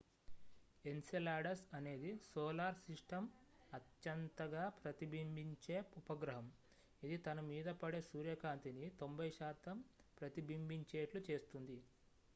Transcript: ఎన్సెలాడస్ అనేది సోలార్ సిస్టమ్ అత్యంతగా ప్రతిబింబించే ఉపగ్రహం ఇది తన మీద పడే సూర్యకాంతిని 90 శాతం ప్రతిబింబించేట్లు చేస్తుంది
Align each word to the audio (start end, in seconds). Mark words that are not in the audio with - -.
ఎన్సెలాడస్ 0.85 1.65
అనేది 1.73 2.11
సోలార్ 2.23 2.79
సిస్టమ్ 2.85 3.27
అత్యంతగా 3.71 4.63
ప్రతిబింబించే 4.79 5.77
ఉపగ్రహం 5.97 6.47
ఇది 7.01 7.17
తన 7.19 7.39
మీద 7.45 7.69
పడే 7.81 8.01
సూర్యకాంతిని 8.03 8.87
90 9.01 9.29
శాతం 9.37 9.77
ప్రతిబింబించేట్లు 10.17 11.21
చేస్తుంది 11.29 11.77